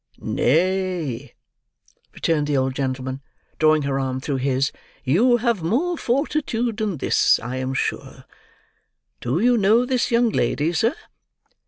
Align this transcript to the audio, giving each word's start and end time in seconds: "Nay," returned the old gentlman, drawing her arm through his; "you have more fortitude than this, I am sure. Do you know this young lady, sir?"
"Nay," 0.17 1.35
returned 2.11 2.47
the 2.47 2.57
old 2.57 2.73
gentlman, 2.73 3.21
drawing 3.59 3.83
her 3.83 3.99
arm 3.99 4.19
through 4.19 4.37
his; 4.37 4.71
"you 5.03 5.37
have 5.37 5.61
more 5.61 5.95
fortitude 5.95 6.77
than 6.77 6.97
this, 6.97 7.37
I 7.39 7.57
am 7.57 7.75
sure. 7.75 8.25
Do 9.19 9.39
you 9.39 9.59
know 9.59 9.85
this 9.85 10.09
young 10.09 10.29
lady, 10.31 10.73
sir?" 10.73 10.95